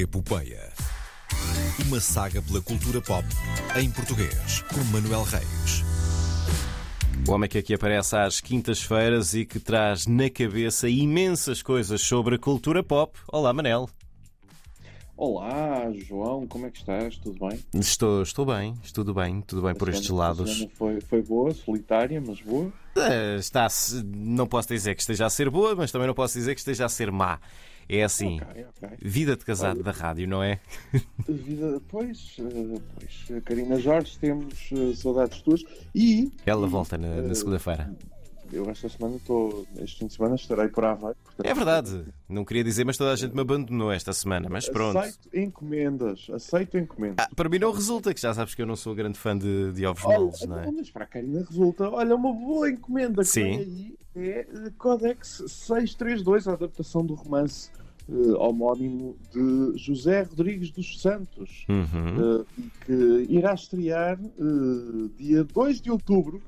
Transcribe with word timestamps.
Epopeia. 0.00 0.70
Uma 1.86 2.00
saga 2.00 2.42
pela 2.42 2.60
cultura 2.60 3.00
pop 3.00 3.24
em 3.80 3.90
português, 3.90 4.60
com 4.74 4.84
Manuel 4.92 5.22
Reis. 5.22 5.82
O 7.26 7.32
homem 7.32 7.48
que 7.48 7.56
aqui 7.56 7.72
aparece 7.72 8.14
às 8.14 8.38
quintas-feiras 8.38 9.32
e 9.32 9.46
que 9.46 9.58
traz 9.58 10.06
na 10.06 10.28
cabeça 10.28 10.86
imensas 10.86 11.62
coisas 11.62 12.02
sobre 12.02 12.34
a 12.34 12.38
cultura 12.38 12.82
pop. 12.82 13.18
Olá, 13.32 13.54
Manel. 13.54 13.88
Olá, 15.16 15.90
João, 16.06 16.46
como 16.46 16.66
é 16.66 16.70
que 16.70 16.76
estás? 16.76 17.16
Tudo 17.16 17.48
bem? 17.48 17.58
Estou, 17.72 18.20
estou 18.20 18.44
bem, 18.44 18.74
tudo 18.92 19.14
bem, 19.14 19.40
tudo 19.40 19.62
bem 19.62 19.74
por 19.74 19.88
A 19.88 19.92
estes 19.92 20.08
semana- 20.08 20.24
a 20.24 20.28
lados. 20.28 20.66
Foi, 20.76 21.00
foi 21.00 21.22
boa, 21.22 21.54
solitária, 21.54 22.22
mas 22.24 22.38
boa. 22.42 22.70
Eh, 22.98 23.36
Está, 23.38 23.66
não 24.04 24.46
posso 24.46 24.68
dizer 24.68 24.94
que 24.94 25.00
esteja 25.00 25.24
a 25.24 25.30
ser 25.30 25.48
boa, 25.48 25.74
mas 25.74 25.90
também 25.90 26.06
não 26.06 26.12
posso 26.14 26.34
dizer 26.34 26.52
que 26.54 26.60
esteja 26.60 26.84
a 26.84 26.88
ser 26.90 27.10
má. 27.10 27.38
É 27.88 28.02
assim, 28.02 28.40
Ok, 28.40 28.66
ok. 28.82 28.88
vida 29.00 29.36
de 29.36 29.44
casado 29.44 29.82
da 29.82 29.92
rádio, 29.92 30.26
não 30.26 30.42
é? 30.42 30.58
Vida, 31.28 31.80
pois, 31.88 32.36
eh, 32.40 32.80
pois, 32.94 33.42
Karina 33.44 33.78
Jorge, 33.78 34.18
temos 34.18 34.54
eh, 34.72 34.94
saudades 34.94 35.40
tuas. 35.42 35.62
E 35.94 36.30
Ela 36.44 36.66
volta 36.66 36.98
na, 36.98 37.22
na 37.22 37.34
segunda-feira. 37.34 37.94
Eu 38.52 38.68
esta 38.70 38.88
semana 38.88 39.16
estou, 39.16 39.66
este 39.78 39.98
fim 39.98 40.06
de 40.06 40.14
semana 40.14 40.34
estarei 40.34 40.68
por 40.68 40.84
Aveiro. 40.84 41.16
portanto, 41.24 41.46
É 41.46 41.54
verdade, 41.54 42.04
não 42.28 42.44
queria 42.44 42.62
dizer, 42.64 42.84
mas 42.84 42.96
toda 42.96 43.12
a 43.12 43.16
gente 43.16 43.34
me 43.34 43.40
abandonou 43.40 43.90
esta 43.92 44.12
semana, 44.12 44.48
mas 44.50 44.68
pronto. 44.68 44.98
Aceito 44.98 45.28
encomendas, 45.36 46.26
aceito 46.32 46.78
encomendas. 46.78 47.24
Ah, 47.26 47.34
para 47.34 47.48
mim 47.48 47.58
não 47.58 47.72
resulta, 47.72 48.12
que 48.14 48.20
já 48.20 48.32
sabes 48.34 48.54
que 48.54 48.62
eu 48.62 48.66
não 48.66 48.76
sou 48.76 48.94
grande 48.94 49.18
fã 49.18 49.36
de, 49.36 49.72
de 49.72 49.86
ovos 49.86 50.04
Olha, 50.04 50.18
moles, 50.18 50.40
não 50.46 50.58
é? 50.58 50.60
então, 50.62 50.72
mas 50.72 50.90
para 50.90 51.04
a 51.04 51.06
Karina 51.06 51.44
resulta, 51.48 51.88
olha, 51.90 52.14
uma 52.14 52.32
boa 52.32 52.70
encomenda 52.70 53.22
que 53.22 53.28
Sim. 53.28 53.42
aí 53.58 53.96
é 54.16 54.46
Codex 54.78 55.42
632, 55.46 56.48
a 56.48 56.52
adaptação 56.54 57.04
do 57.04 57.14
romance 57.14 57.70
eh, 58.08 58.12
homónimo 58.38 59.16
de 59.32 59.76
José 59.78 60.22
Rodrigues 60.22 60.70
dos 60.70 61.00
Santos, 61.02 61.66
Uhum. 61.68 62.44
e 62.58 62.70
que 62.84 63.26
irá 63.28 63.52
estrear 63.52 64.18
eh, 64.22 65.08
dia 65.18 65.44
2 65.44 65.80
de 65.80 65.90
outubro 65.90 66.40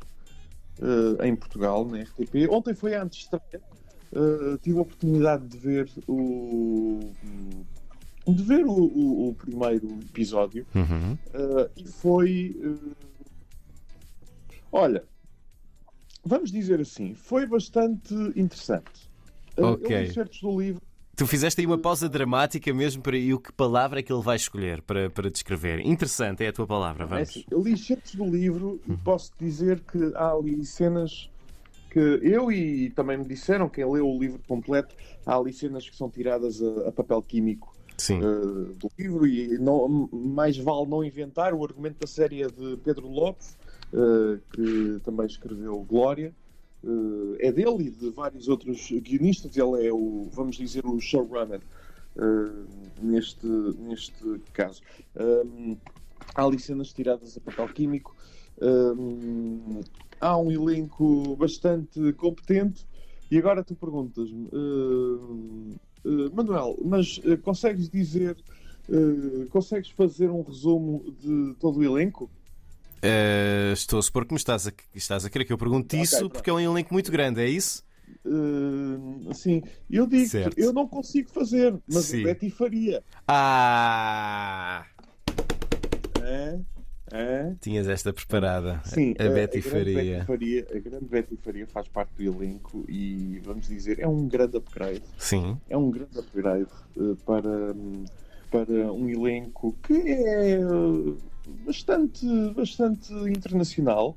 eh, 0.81 1.27
em 1.29 1.35
Portugal, 1.37 1.85
na 1.87 1.99
RTP. 2.01 2.49
Ontem 2.51 2.75
foi 2.75 2.95
a 2.95 3.03
antestreia, 3.03 3.43
eh, 4.13 4.59
tive 4.63 4.79
a 4.79 4.83
oportunidade 4.83 5.47
de 5.47 5.59
ver 5.59 5.91
o. 6.07 7.11
de 8.27 8.43
ver 8.43 8.65
o, 8.67 8.73
o- 8.73 9.29
o 9.31 9.35
primeiro 9.35 10.01
episódio 10.11 10.67
Uhum. 10.75 11.13
Uh, 11.35 11.71
e 11.77 11.85
foi. 11.87 12.57
uh, 12.63 12.97
Olha, 14.73 15.05
vamos 16.25 16.51
dizer 16.51 16.81
assim, 16.81 17.15
foi 17.15 17.47
bastante 17.47 18.15
interessante. 18.37 19.09
Uh, 19.59 19.73
Ok. 19.73 19.97
Eu 19.97 20.03
li 20.03 20.13
certos 20.13 20.41
do 20.41 20.59
livro. 20.61 20.83
Tu 21.19 21.27
fizeste 21.27 21.61
aí 21.61 21.67
uma 21.67 21.77
pausa 21.77 22.09
dramática 22.09 22.73
mesmo 22.73 23.03
para 23.03 23.17
e 23.17 23.35
o 23.35 23.41
que 23.41 23.53
palavra 23.53 23.99
é 23.99 24.03
que 24.05 24.13
ele 24.13 24.23
vai 24.23 24.37
escolher 24.37 24.81
para, 24.83 25.11
para 25.11 25.29
descrever. 25.29 25.81
Interessante 25.85 26.45
é 26.45 26.49
a 26.49 26.53
tua 26.53 26.65
palavra, 26.65 27.03
é 27.03 27.07
vamos. 27.09 27.29
assim, 27.31 27.45
eu 27.51 27.61
li 27.61 27.77
certos 27.77 28.15
do 28.15 28.25
livro 28.25 28.81
e 28.89 28.97
posso 28.99 29.33
dizer 29.37 29.81
que 29.81 30.13
há 30.15 30.31
ali 30.31 30.65
cenas 30.65 31.29
que 31.91 31.99
eu 31.99 32.53
e 32.53 32.91
também 32.91 33.19
me 33.19 33.25
disseram, 33.25 33.69
quem 33.69 33.85
leu 33.85 34.09
o 34.09 34.17
livro 34.17 34.41
completo, 34.47 34.95
há 35.27 35.35
ali 35.35 35.53
cenas 35.53 35.91
que 35.91 35.97
são 35.97 36.09
tiradas 36.09 36.63
a, 36.63 36.89
a 36.89 36.93
papel 36.93 37.21
químico 37.23 37.77
uh, 38.13 38.73
do 38.75 38.89
livro 38.97 39.27
e 39.27 39.59
não, 39.59 40.09
mais 40.13 40.57
vale 40.57 40.87
não 40.87 41.03
inventar. 41.03 41.53
O 41.53 41.65
argumento 41.65 41.99
da 41.99 42.07
série 42.07 42.45
é 42.45 42.47
de 42.47 42.77
Pedro 42.85 43.09
Lopes, 43.09 43.57
uh, 43.93 44.41
que 44.53 45.01
também 45.03 45.27
escreveu 45.27 45.81
Glória. 45.81 46.33
Uh, 46.83 47.37
é 47.41 47.51
dele 47.51 47.87
e 47.87 47.91
de 47.91 48.11
vários 48.11 48.49
outros 48.49 48.89
guionistas. 48.91 49.57
Ele 49.57 49.87
é 49.87 49.93
o, 49.93 50.29
vamos 50.31 50.57
dizer, 50.57 50.87
o 50.87 51.01
showrunner 51.01 51.61
uh, 52.17 52.67
neste, 53.03 53.47
neste 53.47 54.41
caso. 54.53 54.81
Um, 55.17 55.77
há 56.35 56.45
ali 56.45 56.59
cenas 56.59 56.93
tiradas 56.93 57.37
a 57.37 57.41
papel 57.41 57.69
químico. 57.69 58.15
Um, 58.61 59.81
há 60.21 60.37
um 60.37 60.51
elenco 60.51 61.37
bastante 61.37 62.13
competente. 62.15 62.87
E 63.31 63.39
agora 63.39 63.63
tu 63.63 63.75
perguntas-me, 63.75 64.49
uh, 64.53 65.77
uh, 66.05 66.35
Manuel, 66.35 66.79
mas 66.83 67.19
uh, 67.19 67.37
consegues 67.43 67.89
dizer, 67.89 68.37
consegues 69.51 69.91
fazer 69.91 70.31
um 70.31 70.41
resumo 70.41 71.13
de 71.21 71.55
todo 71.61 71.81
o 71.81 71.85
elenco? 71.85 72.31
Eh, 73.03 73.73
estou 73.73 73.99
a 73.99 74.03
supor 74.03 74.27
que 74.27 74.33
me 74.33 74.39
estás 74.39 74.67
a, 74.67 74.73
estás 74.95 75.25
a 75.25 75.31
querer 75.31 75.45
que 75.45 75.53
eu 75.53 75.59
pergunte 75.59 75.95
Ok, 75.95 76.03
isso 76.03 76.19
pronto. 76.19 76.33
porque 76.33 76.51
é 76.51 76.53
um 76.53 76.61
elenco 76.61 76.93
muito 76.93 77.11
grande, 77.13 77.41
é 77.41 77.49
isso? 77.49 77.83
Uh, 78.25 79.31
assim, 79.31 79.63
eu 79.91 80.07
digo, 80.07 80.31
eu 80.57 80.73
não 80.73 80.87
consigo 80.89 81.31
fazer, 81.31 81.75
mas 81.87 82.07
Sim. 82.07 82.23
a 82.23 82.25
Betty 82.25 82.51
faria. 82.51 83.03
Ah! 83.27 84.85
É? 86.23 86.59
É? 87.11 87.55
Tinhas 87.61 87.89
esta 87.89 88.13
preparada. 88.13 88.83
Sim, 88.85 89.15
a 89.19 89.29
Betty 89.31 89.61
grande 89.61 89.95
Faria. 89.95 89.95
Betty 90.15 90.27
Faria. 90.27 90.67
A 90.75 90.79
grande 90.79 91.05
Betty 91.07 91.37
Faria 91.37 91.67
faz 91.67 91.89
parte 91.89 92.13
do 92.17 92.23
elenco 92.23 92.85
e, 92.89 93.41
vamos 93.43 93.67
dizer, 93.69 93.99
é 94.01 94.07
um 94.07 94.29
grande 94.29 94.59
upgrade. 94.59 95.03
Sim. 95.17 95.59
É 95.71 95.77
um 95.77 95.91
grande 95.91 96.19
upgrade 96.19 96.67
para, 97.25 97.75
para 98.51 98.93
um 98.93 99.09
elenco 99.09 99.75
que 99.83 99.95
é 99.95 100.59
bastante, 101.65 102.27
bastante 102.55 103.13
internacional. 103.13 104.17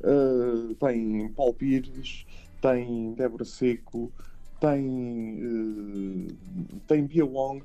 Uh, 0.00 0.74
tem 0.74 1.28
Paulo 1.32 1.54
Pires, 1.54 2.26
tem 2.60 3.14
Débora 3.14 3.44
Seco, 3.44 4.12
tem, 4.60 5.38
uh, 5.42 6.80
tem 6.86 7.04
Bia 7.06 7.24
Wong, 7.24 7.62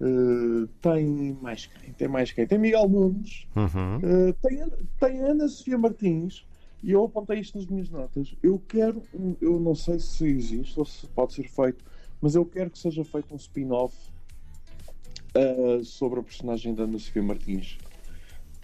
uh, 0.00 0.66
tem 0.80 1.32
mais 1.40 1.66
quem? 1.66 1.92
Tem 1.94 2.08
mais 2.08 2.30
quem? 2.30 2.46
Tem 2.46 2.58
Miguel 2.58 2.88
Nunes, 2.88 3.46
Uhum. 3.56 3.96
Uh, 3.96 4.32
tem, 4.42 4.60
Ana- 4.60 4.78
tem 5.00 5.20
Ana 5.22 5.48
Sofia 5.48 5.78
Martins 5.78 6.46
e 6.82 6.92
eu 6.92 7.04
apontei 7.04 7.40
isto 7.40 7.56
nas 7.58 7.66
minhas 7.66 7.88
notas. 7.88 8.36
Eu 8.42 8.58
quero, 8.68 9.02
um- 9.14 9.34
eu 9.40 9.58
não 9.58 9.74
sei 9.74 9.98
se 9.98 10.24
existe 10.26 10.78
ou 10.78 10.84
se 10.84 11.06
pode 11.08 11.32
ser 11.32 11.48
feito, 11.48 11.84
mas 12.20 12.34
eu 12.34 12.44
quero 12.44 12.70
que 12.70 12.78
seja 12.78 13.02
feito 13.02 13.32
um 13.32 13.36
spin-off 13.36 13.96
sobre 15.84 16.20
a 16.20 16.22
personagem 16.22 16.74
da 16.74 16.84
Ana 16.84 16.98
Sofia 16.98 17.22
Martins. 17.22 17.78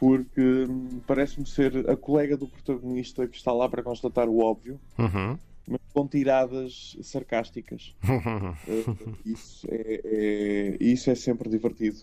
Porque 0.03 0.67
hum, 0.69 1.01
parece-me 1.07 1.47
ser 1.47 1.89
a 1.89 1.97
colega 1.97 2.37
do 2.37 2.49
protagonista 2.49 3.25
que 3.29 3.37
está 3.37 3.53
lá 3.53 3.69
para 3.69 3.85
constatar 3.85 4.29
o 4.29 4.41
óbvio, 4.41 4.81
Uhum. 4.99 5.39
mas 5.69 5.81
com 5.95 6.09
tiradas 6.09 6.97
sarcásticas. 7.03 7.95
Uh, 8.03 9.15
isso, 9.25 9.65
é, 9.71 10.01
é- 10.05 10.77
isso 10.81 11.09
é 11.09 11.15
sempre 11.15 11.49
divertido. 11.49 11.99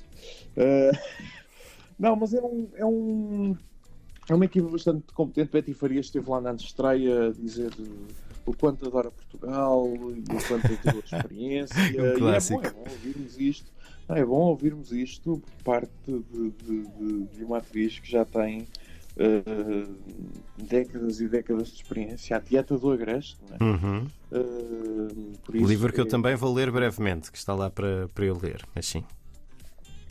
Uh, 0.56 0.98
não, 2.00 2.16
mas 2.16 2.34
é 2.34 2.42
um, 2.42 2.70
é 2.76 2.86
um. 2.86 3.58
É 4.30 4.34
uma 4.34 4.46
equipa 4.46 4.70
bastante 4.70 5.12
competente. 5.14 5.52
Betty 5.52 5.74
Farias 5.74 6.06
esteve 6.06 6.30
lá 6.30 6.40
na 6.40 6.54
estreia 6.54 7.28
a 7.28 7.32
dizer 7.34 7.72
o 8.46 8.54
quanto 8.54 8.88
adora 8.88 9.12
Portugal 9.12 9.86
e 10.16 10.20
o 10.22 10.48
quanto 10.48 10.68
teve 10.78 10.98
a 10.98 11.00
experiência. 11.18 11.76
Um 11.78 11.86
e 11.90 11.98
é 11.98 12.40
bom, 12.40 12.62
é 12.64 12.70
bom 12.72 12.80
ouvirmos 12.92 13.38
isto. 13.38 13.70
Não, 14.10 14.16
é 14.16 14.26
bom 14.26 14.40
ouvirmos 14.40 14.92
isto 14.92 15.40
por 15.40 15.64
parte 15.64 15.92
de, 16.08 16.50
de- 16.50 17.28
de- 17.38 17.44
uma 17.44 17.60
atriz 17.60 18.00
que 18.00 18.10
já 18.10 18.26
tem 18.26 18.62
uh, 18.62 19.96
décadas 20.58 21.22
e 21.22 21.28
décadas 21.28 21.68
de 21.70 21.76
experiência. 21.76 22.36
A 22.36 22.40
Dieta 22.40 22.76
do 22.76 22.92
Agreste, 22.92 23.38
é? 23.60 23.64
Uhum. 23.64 24.08
Uh, 24.32 25.30
Livro 25.54 25.94
que 25.94 26.02
eu 26.02 26.06
é- 26.06 26.10
também 26.10 26.36
vou 26.36 26.52
ler 26.52 26.72
brevemente, 26.72 27.32
que 27.32 27.38
está 27.38 27.54
lá 27.54 27.70
para, 27.70 28.08
para 28.10 28.26
eu 28.26 28.36
ler, 28.36 28.66
mas 28.74 28.88
sim. 28.88 29.04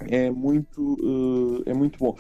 é 0.01 0.31
muito, 0.31 1.63
eh, 1.67 1.71
é 1.71 1.75
muito 1.75 1.99
bom. 1.99 2.17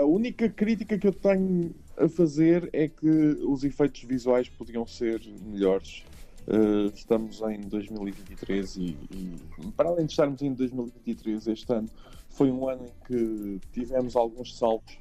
a 0.00 0.04
única 0.04 0.48
crítica 0.48 0.98
que 0.98 1.06
eu 1.06 1.12
tenho 1.12 1.72
a 1.96 2.08
fazer 2.08 2.68
é 2.72 2.88
que 2.88 3.06
os 3.46 3.62
efeitos 3.62 4.02
visuais 4.02 4.48
podiam 4.48 4.84
ser 4.84 5.20
melhores. 5.46 6.02
Eh, 6.46 6.92
estamos 6.94 7.40
em 7.42 7.60
2023 7.60 8.76
e, 8.76 8.80
e, 9.10 9.36
para 9.76 9.88
além 9.88 10.04
de 10.04 10.12
estarmos 10.12 10.42
em 10.42 10.52
2023, 10.52 11.46
este 11.48 11.72
ano 11.72 11.88
foi 12.28 12.50
um 12.50 12.68
ano 12.68 12.84
em 12.84 13.06
que 13.06 13.60
tivemos 13.72 14.14
alguns 14.14 14.56
saltos 14.58 14.98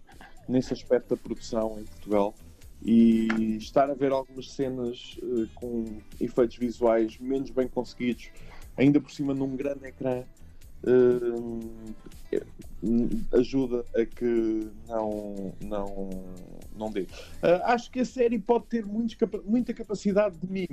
nesse 0.48 0.72
aspecto 0.72 1.16
da 1.16 1.18
produção 1.18 1.80
em 1.80 1.84
Portugal 1.84 2.34
e 2.82 3.58
estar 3.58 3.90
a 3.90 3.94
ver 3.94 4.12
algumas 4.12 4.52
cenas 4.52 5.18
eh, 5.22 5.48
com 5.56 5.86
efeitos 6.20 6.56
visuais 6.58 7.18
menos 7.20 7.50
bem 7.50 7.68
conseguidos, 7.68 8.30
ainda 8.78 9.02
por 9.02 9.12
cima 9.12 9.34
num 9.34 9.56
grande 9.56 9.86
ecrã, 9.86 10.24
eh, 10.86 12.42
ajuda 13.32 13.86
a 13.96 14.06
que 14.06 14.70
não, 14.88 15.54
não, 15.62 16.10
não 16.76 16.92
dê. 16.92 17.08
Ah, 17.42 17.74
acho 17.74 17.90
que 17.90 18.02
a 18.02 18.06
série 18.06 18.38
pode 18.38 18.66
ter 18.66 18.86
muita 18.86 19.74
capacidade 19.74 20.38
de 20.38 20.52
mim. 20.52 20.68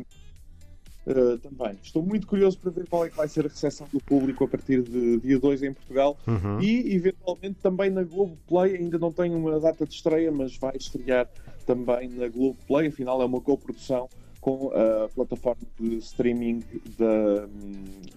Uh, 1.10 1.38
também. 1.38 1.76
Estou 1.82 2.02
muito 2.02 2.26
curioso 2.26 2.56
para 2.58 2.70
ver 2.70 2.86
qual 2.86 3.04
é 3.04 3.10
que 3.10 3.16
vai 3.16 3.26
ser 3.26 3.44
a 3.44 3.48
recepção 3.48 3.88
do 3.92 3.98
público 4.00 4.44
a 4.44 4.48
partir 4.48 4.82
de 4.82 5.16
dia 5.18 5.38
2 5.40 5.62
em 5.64 5.72
Portugal 5.72 6.16
Uhum. 6.26 6.60
e 6.60 6.94
eventualmente 6.94 7.56
também 7.60 7.90
na 7.90 8.04
Globoplay. 8.04 8.76
Ainda 8.76 8.98
não 8.98 9.10
tenho 9.12 9.36
uma 9.36 9.58
data 9.58 9.84
de 9.84 9.92
estreia, 9.94 10.30
mas 10.30 10.56
vai 10.56 10.76
estrear 10.76 11.28
também 11.66 12.08
na 12.10 12.28
Globoplay. 12.28 12.88
Afinal, 12.88 13.20
é 13.22 13.24
uma 13.24 13.40
coprodução 13.40 14.08
com 14.40 14.70
a 14.72 15.08
plataforma 15.08 15.62
de 15.78 15.96
streaming 15.96 16.62
da, 16.96 17.48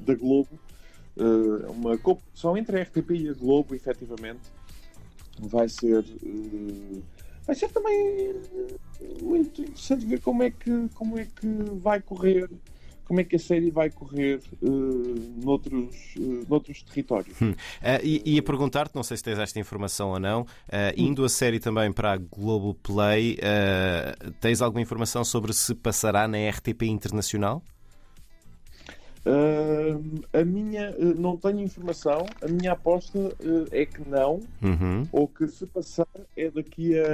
da 0.05 0.15
Globo. 0.15 0.49
uh, 1.17 1.71
uma 1.71 1.97
coprodução 1.97 2.55
entre 2.57 2.79
a 2.79 2.83
RTP 2.83 3.11
e 3.11 3.29
a 3.29 3.33
Globo, 3.33 3.73
efetivamente. 3.75 4.41
Vai 5.39 5.67
ser, 5.67 5.99
uh, 5.99 7.03
vai 7.45 7.55
ser 7.55 7.69
também 7.69 8.35
muito 9.21 9.61
interessante 9.61 10.05
ver 10.05 10.21
como 10.21 10.43
é 10.43 10.51
que, 10.51 10.87
como 10.93 11.17
é 11.17 11.25
que 11.25 11.47
vai 11.81 11.99
correr 12.01 12.49
como 13.05 13.19
é 13.19 13.23
que 13.23 13.35
a 13.35 13.39
série 13.39 13.69
vai 13.69 13.89
correr 13.89 14.39
uh, 14.61 15.43
noutros, 15.43 16.15
uh, 16.17 16.45
noutros 16.49 16.81
territórios. 16.83 17.39
Hum. 17.41 17.51
Uh, 17.51 17.55
e, 18.03 18.21
e 18.25 18.39
a 18.39 18.43
perguntar-te, 18.43 18.95
não 18.95 19.03
sei 19.03 19.17
se 19.17 19.23
tens 19.23 19.39
esta 19.39 19.59
informação 19.59 20.09
ou 20.09 20.19
não, 20.19 20.41
uh, 20.41 20.47
indo 20.95 21.23
a 21.23 21.29
série 21.29 21.59
também 21.59 21.91
para 21.91 22.13
a 22.13 22.17
Globoplay, 22.17 23.37
tens 24.39 24.61
alguma 24.61 24.81
informação 24.81 25.23
sobre 25.23 25.53
se 25.53 25.75
passará 25.75 26.27
na 26.27 26.37
RTP 26.49 26.83
Internacional? 26.83 27.61
a 30.33 30.43
minha, 30.43 30.91
não 31.15 31.37
tenho 31.37 31.61
informação, 31.61 32.25
a 32.41 32.47
minha 32.47 32.73
aposta 32.73 33.33
é 33.71 33.85
que 33.85 34.07
não, 34.07 34.41
uhum. 34.61 35.07
ou 35.13 35.29
que 35.29 35.47
se 35.47 35.65
passar 35.65 36.07
é 36.35 36.51
daqui 36.51 36.99
a. 36.99 37.05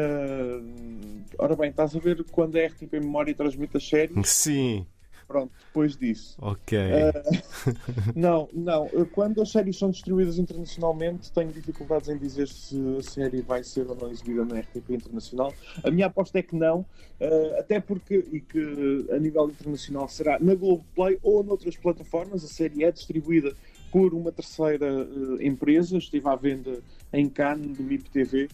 Ora 1.37 1.55
bem, 1.55 1.69
estás 1.69 1.95
a 1.95 1.99
ver 1.99 2.23
quando 2.31 2.57
a 2.57 2.65
RTP 2.65 2.93
Memória 2.93 3.35
transmite 3.35 3.77
as 3.77 3.87
séries? 3.87 4.27
Sim. 4.27 4.87
Pronto, 5.29 5.51
depois 5.67 5.95
disso. 5.95 6.35
Ok. 6.41 6.75
Uh, 6.75 7.73
não, 8.17 8.49
não. 8.51 8.89
Quando 9.11 9.39
as 9.43 9.51
séries 9.51 9.77
são 9.77 9.91
distribuídas 9.91 10.39
internacionalmente, 10.39 11.31
tenho 11.31 11.51
dificuldades 11.51 12.09
em 12.09 12.17
dizer 12.17 12.47
se 12.47 12.75
a 12.97 13.03
série 13.03 13.43
vai 13.43 13.63
ser 13.63 13.87
ou 13.87 13.95
não 13.95 14.09
exibida 14.09 14.43
na 14.43 14.59
RTP 14.59 14.89
Internacional. 14.89 15.53
A 15.83 15.91
minha 15.91 16.07
aposta 16.07 16.39
é 16.39 16.41
que 16.41 16.55
não, 16.55 16.79
uh, 16.79 17.59
até 17.59 17.79
porque, 17.79 18.25
e 18.31 18.41
que 18.41 19.05
a 19.11 19.19
nível 19.19 19.51
internacional 19.51 20.09
será 20.09 20.39
na 20.39 20.55
Globoplay 20.55 21.19
ou 21.21 21.43
noutras 21.43 21.77
plataformas. 21.77 22.43
A 22.43 22.47
série 22.47 22.83
é 22.83 22.91
distribuída 22.91 23.53
por 23.91 24.15
uma 24.15 24.31
terceira 24.31 24.91
uh, 24.91 25.39
empresa, 25.43 25.99
estive 25.99 26.27
à 26.27 26.35
venda 26.35 26.79
em 27.13 27.29
Cannes, 27.29 27.77
do 27.77 27.83
MIP 27.83 28.09
TV, 28.09 28.49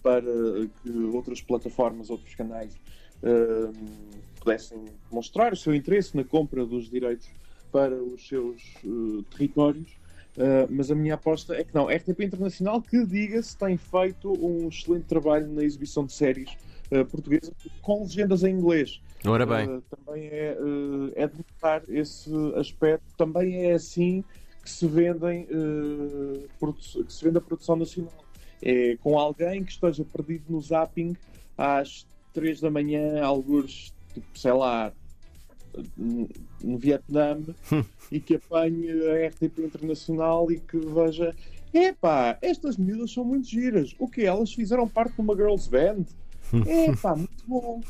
para 0.00 0.22
que 0.84 0.90
outras 1.12 1.42
plataformas, 1.42 2.08
outros 2.08 2.36
canais 2.36 2.72
pudessem 4.46 4.84
mostrar 5.10 5.52
o 5.52 5.56
seu 5.56 5.74
interesse 5.74 6.16
na 6.16 6.22
compra 6.22 6.64
dos 6.64 6.88
direitos 6.88 7.28
para 7.72 8.00
os 8.00 8.28
seus 8.28 8.62
uh, 8.84 9.22
territórios. 9.24 9.90
Uh, 10.36 10.68
mas 10.70 10.90
a 10.90 10.94
minha 10.94 11.14
aposta 11.14 11.54
é 11.54 11.64
que 11.64 11.74
não. 11.74 11.88
A 11.88 11.94
RTP 11.94 12.20
Internacional, 12.20 12.80
que 12.80 13.04
diga-se, 13.04 13.56
tem 13.56 13.76
feito 13.76 14.32
um 14.32 14.68
excelente 14.68 15.06
trabalho 15.06 15.48
na 15.48 15.64
exibição 15.64 16.04
de 16.06 16.12
séries 16.12 16.50
uh, 16.92 17.04
portuguesas 17.06 17.52
com 17.82 18.02
legendas 18.02 18.44
em 18.44 18.52
inglês. 18.52 19.00
Ora 19.26 19.44
bem. 19.44 19.66
Uh, 19.66 19.82
também 19.82 20.28
é, 20.28 20.56
é 21.16 21.26
de 21.26 21.36
notar 21.38 21.82
esse 21.88 22.30
aspecto. 22.54 23.04
Também 23.16 23.64
é 23.64 23.72
assim 23.72 24.22
que 24.62 24.70
se, 24.70 24.86
vendem, 24.86 25.46
que 25.46 27.12
se 27.12 27.24
vende 27.24 27.38
a 27.38 27.40
produção 27.40 27.76
nacional. 27.76 28.12
É 28.62 28.96
com 28.96 29.18
alguém 29.18 29.64
que 29.64 29.72
esteja 29.72 30.04
perdido 30.04 30.44
no 30.48 30.60
zapping 30.60 31.16
às 31.56 32.06
3 32.32 32.60
da 32.60 32.70
manhã, 32.70 33.22
alguns 33.22 33.95
tipo, 34.16 34.38
sei 34.38 34.52
lá, 34.52 34.92
no 36.62 36.78
Vietnã 36.78 37.38
e 38.10 38.18
que 38.18 38.36
apanhe 38.36 38.90
a 38.90 39.28
RTP 39.28 39.58
Internacional 39.58 40.50
e 40.50 40.58
que 40.58 40.78
veja 40.78 41.34
epá, 41.72 42.38
estas 42.40 42.78
miúdas 42.78 43.12
são 43.12 43.24
muito 43.24 43.46
giras. 43.46 43.94
O 43.98 44.08
que 44.08 44.22
elas 44.22 44.52
fizeram 44.52 44.88
parte 44.88 45.14
de 45.14 45.20
uma 45.20 45.34
girls 45.34 45.68
band? 45.68 46.04
Epá, 46.66 47.14
muito 47.14 47.44
bom. 47.46 47.80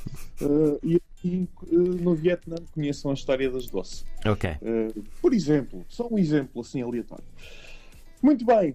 Uh, 0.41 0.79
e 0.83 0.97
aqui 0.97 1.49
uh, 1.71 1.77
no 1.77 2.15
Vietnã 2.15 2.57
conheçam 2.73 3.11
a 3.11 3.15
história 3.15 3.49
das 3.49 3.67
doces. 3.67 4.05
Ok. 4.25 4.51
Uh, 4.51 5.05
por 5.21 5.33
exemplo, 5.33 5.85
só 5.89 6.09
um 6.11 6.19
exemplo 6.19 6.63
assim 6.63 6.83
aleatório. 6.83 7.25
Muito 8.27 8.45
bem. 8.45 8.75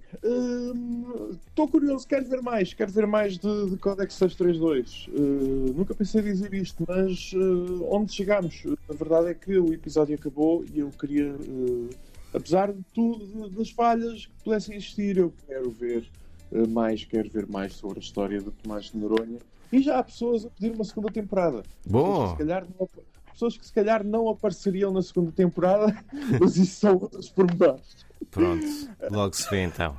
Estou 1.46 1.66
uh, 1.66 1.68
curioso, 1.68 2.08
quero 2.08 2.26
ver 2.26 2.42
mais. 2.42 2.74
Quero 2.74 2.90
ver 2.90 3.06
mais 3.06 3.38
de, 3.38 3.70
de 3.70 3.76
Codex 3.76 4.14
632. 4.14 5.10
Uh, 5.10 5.74
nunca 5.76 5.94
pensei 5.94 6.22
dizer 6.22 6.54
isto, 6.54 6.82
mas 6.88 7.34
uh, 7.34 7.86
onde 7.94 8.14
chegámos? 8.14 8.64
A 8.90 8.94
verdade 8.94 9.28
é 9.28 9.34
que 9.34 9.60
o 9.60 9.74
episódio 9.74 10.16
acabou 10.16 10.64
e 10.74 10.80
eu 10.80 10.90
queria, 10.92 11.34
uh, 11.34 11.90
apesar 12.34 12.72
de 12.72 12.82
tudo, 12.94 13.50
das 13.50 13.70
falhas 13.72 14.28
que 14.28 14.32
pudessem 14.42 14.78
existir, 14.78 15.18
eu 15.18 15.34
quero 15.46 15.70
ver 15.70 16.10
uh, 16.54 16.66
mais, 16.70 17.04
quero 17.04 17.30
ver 17.30 17.46
mais 17.46 17.74
sobre 17.74 18.00
a 18.00 18.02
história 18.02 18.40
de 18.40 18.52
Tomás 18.52 18.86
de 18.86 18.98
Noronha. 18.98 19.40
E 19.70 19.82
já 19.82 20.00
há 20.00 20.04
pessoas 20.04 20.46
a 20.46 20.50
pedir 20.50 20.74
uma 20.74 20.86
segunda 20.86 21.12
temporada. 21.12 21.62
Bom! 21.86 22.06
Pessoas 22.06 22.24
que 22.24 22.38
se 22.38 22.38
calhar 22.38 22.68
não, 22.80 22.90
pessoas 23.34 23.58
que 23.58 23.66
se 23.66 23.74
calhar 23.74 24.04
não 24.06 24.30
apareceriam 24.30 24.94
na 24.94 25.02
segunda 25.02 25.34
temporada, 25.34 25.94
mas 26.40 26.56
isso 26.56 26.80
são 26.80 26.94
outros 26.94 27.28
pormenores. 27.28 28.10
Pronto, 28.32 28.66
logo 29.12 29.36
se 29.36 29.50
vê 29.50 29.64
então. 29.64 29.96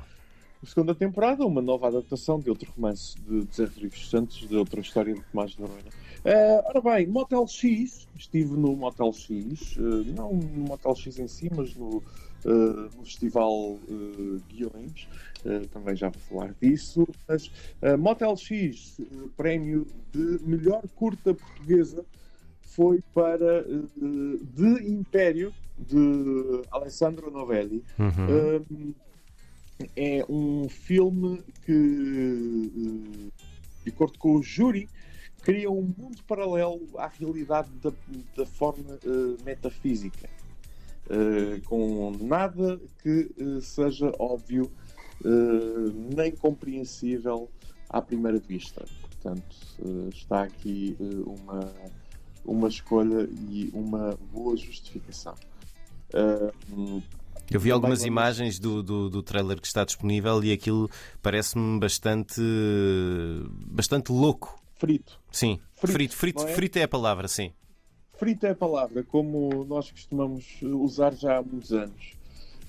Segunda 0.65 0.95
temporada, 0.95 1.45
uma 1.45 1.61
nova 1.61 1.89
adaptação 1.89 2.39
de 2.39 2.49
outro 2.49 2.71
romance 2.71 3.15
de 3.19 3.45
Zé 3.53 3.65
Rodrigues 3.65 4.09
Santos, 4.09 4.47
de 4.47 4.55
outra 4.55 4.79
história 4.79 5.13
de 5.13 5.21
Tomás 5.21 5.51
de 5.51 5.61
Noronha. 5.61 5.91
Uh, 6.23 6.63
ora 6.65 6.81
bem, 6.81 7.05
Motel 7.05 7.45
X, 7.45 8.07
estive 8.15 8.55
no 8.55 8.73
Motel 8.73 9.11
X, 9.11 9.75
uh, 9.75 10.05
não 10.15 10.33
no 10.33 10.63
Motel 10.69 10.95
X 10.95 11.19
em 11.19 11.27
si, 11.27 11.51
mas 11.53 11.75
no, 11.75 11.97
uh, 11.97 12.89
no 12.95 13.03
Festival 13.03 13.77
Guiões, 14.47 15.07
também 15.73 15.97
já 15.97 16.07
vou 16.07 16.21
falar 16.21 16.55
disso. 16.61 17.05
Mas 17.27 17.51
Motel 17.99 18.37
X, 18.37 19.01
prémio 19.35 19.85
de 20.13 20.39
melhor 20.45 20.81
curta 20.95 21.33
portuguesa, 21.33 22.05
foi 22.75 23.01
para 23.13 23.63
De 23.63 24.91
Império, 24.91 25.53
de 25.77 26.61
Alessandro 26.71 27.29
Novelli. 27.31 27.83
Uhum. 27.99 28.93
é 29.95 30.25
um 30.29 30.69
filme 30.69 31.41
que, 31.65 33.31
de 33.83 33.89
acordo 33.89 34.17
com 34.17 34.35
o 34.35 34.43
júri, 34.43 34.87
cria 35.43 35.69
um 35.69 35.93
mundo 35.97 36.23
paralelo 36.27 36.81
à 36.97 37.07
realidade 37.07 37.69
da, 37.81 37.91
da 38.35 38.45
forma 38.45 38.97
uh, 39.05 39.43
metafísica, 39.43 40.29
uh, 41.07 41.61
com 41.65 42.11
nada 42.21 42.79
que 43.01 43.29
uh, 43.39 43.61
seja 43.61 44.11
óbvio 44.17 44.71
nem 46.17 46.35
compreensível 46.35 47.49
à 47.89 48.01
primeira 48.01 48.39
vista. 48.39 48.83
Portanto, 49.01 49.55
está 50.11 50.43
aqui 50.43 50.97
uma, 51.25 51.71
uma 52.45 52.67
escolha 52.67 53.27
e 53.49 53.69
uma 53.73 54.17
boa 54.31 54.55
justificação. 54.57 55.35
Eu 57.51 57.59
vi 57.59 57.71
algumas 57.71 58.03
imagens 58.03 58.59
do, 58.59 58.81
do, 58.81 59.09
do, 59.09 59.23
trailer 59.23 59.59
que 59.59 59.67
está 59.67 59.83
disponível 59.83 60.43
e 60.43 60.51
aquilo 60.51 60.89
parece-me 61.21 61.79
bastante, 61.79 62.41
bastante 63.67 64.11
louco. 64.11 64.59
Frito. 64.75 65.19
Sim, 65.31 65.59
frito. 65.75 65.93
Frito, 65.93 66.15
frito, 66.15 66.43
é? 66.43 66.53
frito 66.53 66.79
é 66.79 66.83
a 66.83 66.87
palavra, 66.87 67.27
sim. 67.27 67.51
Frito 68.13 68.45
é 68.45 68.51
a 68.51 68.55
palavra, 68.55 69.03
como 69.03 69.65
nós 69.65 69.91
costumamos 69.91 70.61
usar 70.61 71.13
já 71.13 71.37
há 71.37 71.41
muitos 71.41 71.73
anos. 71.73 72.13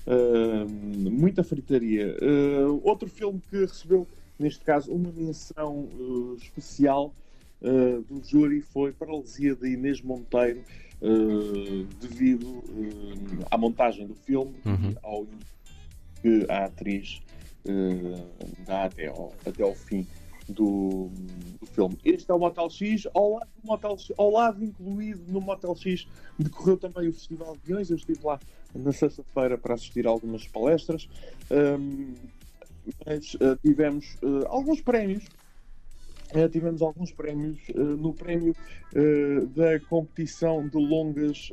Uh, 0.05 0.67
muita 1.11 1.43
fritaria. 1.43 2.15
Uh, 2.21 2.79
outro 2.83 3.09
filme 3.09 3.41
que 3.49 3.57
recebeu, 3.57 4.07
neste 4.37 4.63
caso, 4.63 4.91
uma 4.91 5.11
menção 5.11 5.87
uh, 5.93 6.35
especial 6.37 7.13
do 7.61 8.21
júri 8.23 8.61
foi 8.61 8.91
Paralisia 8.91 9.55
de 9.55 9.73
Inês 9.73 10.01
Monteiro, 10.01 10.61
devido 11.99 12.63
à 13.49 13.57
montagem 13.57 14.07
do 14.07 14.15
filme 14.15 14.55
uhum. 14.65 14.91
e 14.91 14.97
ao 15.03 15.27
que 16.21 16.45
a 16.49 16.65
atriz 16.65 17.21
dá 18.65 18.85
até 18.85 19.07
ao, 19.07 19.33
até 19.45 19.63
ao 19.63 19.73
fim 19.73 20.05
do, 20.47 21.09
do 21.59 21.65
filme. 21.65 21.97
Este 22.03 22.29
é 22.31 22.33
o 22.33 22.39
Motel 22.39 22.69
X, 22.69 23.07
ao 23.13 23.33
lado, 23.33 23.49
do 23.61 23.67
Motel 23.67 23.97
X, 23.97 24.11
ao 24.17 24.29
lado 24.29 24.63
incluído 24.63 25.31
no 25.31 25.41
Motel 25.41 25.75
X, 25.75 26.07
decorreu 26.37 26.77
também 26.77 27.09
o 27.09 27.13
Festival 27.13 27.55
de 27.55 27.61
Guiões. 27.65 27.89
Eu 27.89 27.97
estive 27.97 28.19
lá 28.23 28.39
na 28.73 28.91
sexta-feira 28.91 29.57
para 29.57 29.73
assistir 29.73 30.05
a 30.05 30.09
algumas 30.09 30.47
palestras, 30.47 31.09
um, 31.79 32.13
mas 33.05 33.33
uh, 33.35 33.55
tivemos 33.61 34.17
uh, 34.21 34.45
alguns 34.47 34.81
prémios. 34.81 35.25
Uh, 36.33 36.49
tivemos 36.49 36.81
alguns 36.81 37.11
prémios 37.11 37.57
no 37.75 38.13
prémio 38.13 38.55
da 39.55 39.79
competição 39.87 40.67
de 40.67 40.77
longas 40.77 41.51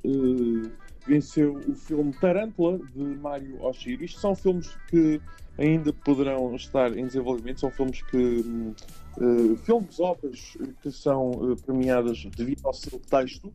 venceu 1.06 1.60
o 1.68 1.74
filme 1.74 2.12
Tarântula 2.12 2.78
de 2.78 3.02
Mário 3.02 3.62
Oshiro. 3.62 4.04
Isto 4.04 4.20
são 4.20 4.34
filmes 4.34 4.76
que 4.88 5.20
ainda 5.58 5.92
poderão 5.92 6.54
estar 6.54 6.96
em 6.96 7.06
desenvolvimento, 7.06 7.60
são 7.60 7.70
filmes 7.70 8.02
que 8.02 8.44
uh, 9.18 9.56
filmes, 9.58 10.00
obras 10.00 10.56
que 10.82 10.90
são 10.90 11.30
uh, 11.30 11.56
premiadas 11.62 12.24
devido 12.36 12.66
ao 12.66 12.72
seu 12.72 12.98
texto. 12.98 13.52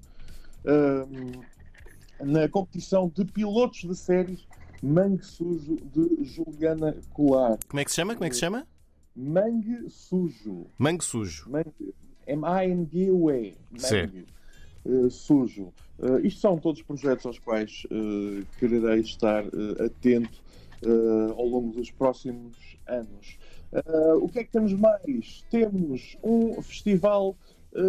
Uh, 0.66 1.58
na 2.24 2.50
competição 2.50 3.12
de 3.14 3.24
pilotos 3.26 3.82
de 3.82 3.96
séries 3.96 4.48
Mangue 4.82 5.24
Sujo 5.24 5.76
de 5.76 6.24
Juliana 6.24 6.98
Colar. 7.14 7.60
Como 7.68 7.80
é 7.80 7.86
que 7.86 7.92
se 7.92 7.96
chama? 7.96 8.16
Como 8.16 8.26
é 8.26 8.30
que 8.30 8.36
se 8.36 8.42
chama? 8.42 8.68
Mangue 9.18 9.90
Sujo. 9.90 10.68
Mangue 10.78 11.04
Sujo. 11.04 11.50
M-A-N-G-U-E. 12.28 13.56
Mangue. 13.72 14.26
eh, 14.86 15.10
sujo. 15.10 15.74
Eh, 16.00 16.22
isto 16.28 16.40
são 16.40 16.58
todos 16.58 16.82
projetos 16.82 17.26
aos 17.26 17.40
quais 17.40 17.84
eh, 17.90 18.44
quererei 18.60 19.00
estar 19.02 19.44
atento 19.84 20.46
ao 21.36 21.46
longo 21.48 21.72
dos 21.72 21.90
próximos 21.90 22.56
anos. 22.86 23.40
O 24.22 24.30
que 24.30 24.40
é 24.40 24.44
que 24.44 24.52
temos 24.52 24.72
mais? 24.74 25.44
Temos 25.50 26.16
um 26.24 26.62
festival 26.62 27.36
eh, 27.74 27.82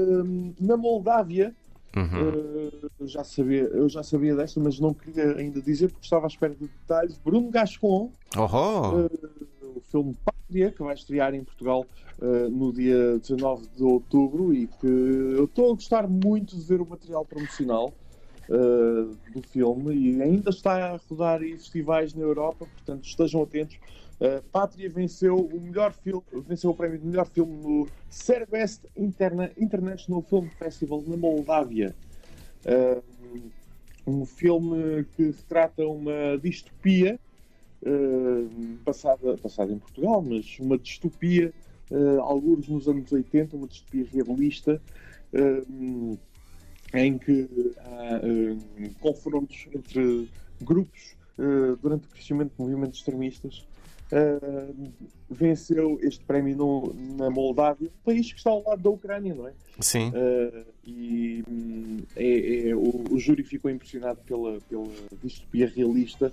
na 0.59 0.77
Moldávia. 0.77 1.55
Uhum. 1.97 3.07
Já 3.07 3.25
sabia, 3.25 3.63
eu 3.65 3.89
já 3.89 4.03
sabia 4.03 4.35
desta, 4.37 4.59
mas 4.61 4.79
não 4.81 4.95
queria 4.95 5.37
ainda 5.37 5.61
dizer 5.61 5.89
porque 5.89 6.05
estava 6.05 6.27
à 6.27 6.29
espera 6.29 6.55
de 6.55 6.67
detalhes. 6.67 7.19
Bruno 7.19 7.51
Gascon, 7.51 8.11
filme 9.91 10.15
Pátria, 10.25 10.71
que 10.71 10.83
vai 10.83 10.95
estrear 10.95 11.35
em 11.35 11.45
Portugal 11.45 11.87
uh, 12.21 12.49
no 12.49 12.73
dia 12.73 13.19
19 13.19 13.69
de 13.77 13.83
outubro 13.83 14.55
e 14.55 14.67
que 14.67 14.87
eu 14.87 15.45
estou 15.45 15.73
a 15.73 15.75
gostar 15.75 16.09
muito 16.09 16.57
de 16.57 16.63
ver 16.63 16.81
o 16.81 16.87
material 16.87 17.25
promocional 17.25 17.93
uh, 18.49 19.17
do 19.33 19.43
filme 19.43 19.95
e 19.95 20.23
ainda 20.23 20.51
está 20.51 20.95
a 20.95 21.01
rodar 21.09 21.43
em 21.43 21.57
festivais 21.57 22.15
na 22.15 22.23
Europa, 22.23 22.67
portanto 22.67 23.05
estejam 23.05 23.43
atentos. 23.43 23.79
Uh, 24.21 24.43
Pátria 24.51 24.91
venceu 24.91 25.37
o 25.37 25.61
melhor 25.61 25.93
filme, 25.93 26.23
venceu 26.47 26.71
o 26.71 26.75
prémio 26.75 26.99
de 26.99 27.07
melhor 27.07 27.27
filme 27.27 27.55
no 27.63 27.89
Cerbest 28.11 28.83
Interna 28.97 29.51
International 29.57 30.23
Film 30.23 30.49
Festival 30.59 31.03
na 31.07 31.17
Moldávia. 31.17 31.95
Um 34.07 34.25
filme 34.25 35.05
que 35.15 35.27
retrata 35.27 35.87
uma 35.87 36.37
distopia 36.43 37.21
uh, 37.83 38.79
passada, 38.85 39.37
passada 39.39 39.73
em 39.73 39.79
Portugal, 39.79 40.23
mas 40.23 40.59
uma 40.61 40.79
distopia, 40.79 41.53
uh, 41.91 42.21
alguns 42.21 42.69
nos 42.69 42.89
anos 42.89 43.11
80, 43.11 43.57
uma 43.57 43.67
distopia 43.67 44.07
realista, 44.13 44.81
uh, 45.33 46.19
em 46.95 47.19
que 47.19 47.49
há 47.81 48.21
confrontos 49.01 49.67
entre 49.75 50.29
grupos 50.63 51.17
uh, 51.39 51.77
durante 51.77 52.07
o 52.07 52.11
crescimento 52.11 52.53
de 52.57 52.63
movimentos 52.63 52.99
extremistas. 52.99 53.67
Venceu 55.29 55.99
este 56.01 56.25
prémio 56.25 56.57
no, 56.57 56.95
na 57.19 57.29
Moldávia, 57.29 57.91
um 57.91 58.05
país 58.05 58.33
que 58.33 58.39
está 58.39 58.49
ao 58.49 58.65
lado 58.67 58.83
da 58.83 58.89
Ucrânia, 58.89 59.35
não 59.35 59.47
é? 59.47 59.53
sim. 59.81 60.09
Uh, 60.09 60.65
e 60.87 61.45
hum, 61.47 61.99
é, 62.17 62.69
é- 62.71 62.75
o, 62.75 63.05
o 63.11 63.19
júri 63.19 63.43
ficou 63.45 63.71
impressionado 63.71 64.21
pela, 64.25 64.59
pela 64.63 64.89
distopia 65.23 65.69
realista 65.69 66.33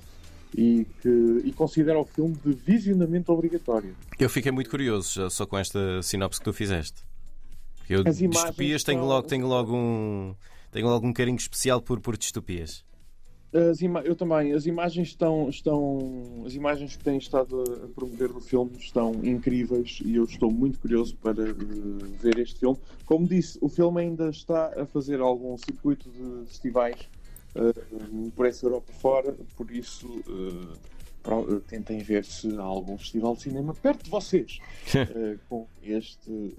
e, 0.54 0.86
que, 1.02 1.42
e 1.46 1.52
considera 1.54 2.00
o 2.00 2.06
filme 2.06 2.36
de 2.44 2.54
visionamento 2.54 3.32
obrigatório. 3.32 3.96
Eu 4.20 4.30
fiquei 4.30 4.52
muito 4.52 4.70
curioso 4.70 5.14
já 5.14 5.30
só 5.30 5.46
com 5.46 5.58
esta 5.58 6.02
sinopse 6.02 6.40
que 6.40 6.46
tu 6.46 6.54
fizeste. 6.54 7.04
Eu, 7.90 8.04
As 8.06 8.18
distopias, 8.18 8.84
tenho 8.84 9.00
são- 9.00 9.08
logo, 9.08 9.28
tenho 9.28 9.48
logo 9.48 9.76
um. 9.76 10.36
Tenho 10.72 10.88
logo 10.88 11.08
um 11.08 11.14
carinho 11.14 11.38
especial 11.38 11.82
por, 11.82 12.00
por 12.02 12.18
distopias. 12.18 12.84
Eu 14.04 14.18
também, 14.18 14.52
as 14.52 14.66
imagens 14.66 15.10
estão, 15.10 15.48
estão. 15.48 16.44
As 16.46 16.54
imagens 16.56 16.98
que 16.98 17.04
têm 17.06 17.18
estado 17.18 17.64
a 17.86 17.88
promover 17.88 18.30
no 18.30 18.42
filme 18.42 18.72
estão 18.78 19.14
incríveis 19.24 20.00
e 20.04 20.16
eu 20.16 20.26
estou 20.26 20.52
muito 20.52 20.78
curioso 20.78 21.16
para 21.16 21.42
eh, 21.42 21.54
ver 22.20 22.38
este 22.40 22.60
filme. 22.60 22.78
Como 23.06 23.26
disse, 23.26 23.58
o 23.62 23.70
filme 23.70 24.02
ainda 24.02 24.30
está 24.30 24.74
a 24.82 24.86
fazer 24.86 25.22
algum 25.22 25.58
circuito 25.58 26.10
de 26.10 26.48
festivais 26.48 26.98
eh, 27.56 28.30
por 28.36 28.46
essa 28.46 28.66
Europa 28.66 28.92
fora, 28.94 29.36
por 29.56 29.72
isso 29.72 30.08
pro- 31.24 31.58
eh, 31.58 31.62
tentem 31.68 32.00
ver 32.00 32.24
se 32.26 32.56
há 32.58 32.62
algum 32.62 32.98
festival 32.98 33.36
de 33.36 33.44
cinema 33.44 33.74
perto 33.74 34.04
de 34.04 34.10
vocês 34.10 34.60
eh, 34.96 35.38
com 35.50 35.68
este 35.82 36.56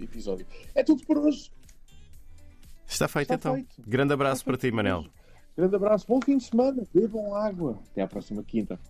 episódio. 0.00 0.46
É 0.74 0.82
tudo 0.84 1.04
por 1.06 1.18
hoje. 1.18 1.50
Está 2.86 3.06
feito 3.08 3.32
Está 3.32 3.34
então. 3.34 3.54
feito. 3.54 3.82
Grande 3.86 4.12
abraço 4.12 4.40
Está 4.42 4.44
para 4.52 4.58
feito 4.58 4.72
ti, 4.72 4.76
Manel. 4.76 5.04
Grande 5.56 5.74
abraço, 5.76 6.06
bom 6.08 6.20
fim 6.20 6.36
de 6.38 6.44
semana, 6.44 6.84
bebam 6.94 7.34
água. 7.34 7.78
Até 7.90 8.00
à 8.02 8.06
próxima 8.06 8.42
quinta. 8.44 8.78